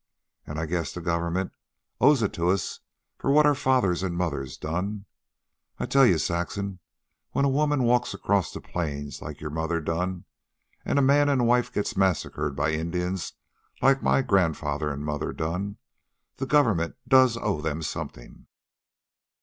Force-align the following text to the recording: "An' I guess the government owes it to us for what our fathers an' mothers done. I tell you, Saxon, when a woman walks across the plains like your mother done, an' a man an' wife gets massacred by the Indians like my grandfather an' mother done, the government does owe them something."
"An' 0.47 0.57
I 0.57 0.65
guess 0.65 0.91
the 0.91 0.99
government 0.99 1.51
owes 1.99 2.23
it 2.23 2.33
to 2.33 2.49
us 2.49 2.79
for 3.19 3.29
what 3.29 3.45
our 3.45 3.53
fathers 3.53 4.03
an' 4.03 4.15
mothers 4.15 4.57
done. 4.57 5.05
I 5.77 5.85
tell 5.85 6.07
you, 6.07 6.17
Saxon, 6.17 6.79
when 7.33 7.45
a 7.45 7.49
woman 7.49 7.83
walks 7.83 8.11
across 8.15 8.51
the 8.51 8.61
plains 8.61 9.21
like 9.21 9.39
your 9.39 9.51
mother 9.51 9.79
done, 9.79 10.25
an' 10.85 10.97
a 10.97 11.03
man 11.03 11.29
an' 11.29 11.45
wife 11.45 11.71
gets 11.71 11.95
massacred 11.95 12.55
by 12.55 12.71
the 12.71 12.79
Indians 12.79 13.33
like 13.79 14.01
my 14.01 14.23
grandfather 14.23 14.91
an' 14.91 15.03
mother 15.03 15.31
done, 15.31 15.77
the 16.37 16.47
government 16.47 16.95
does 17.07 17.37
owe 17.37 17.61
them 17.61 17.83
something." 17.83 18.47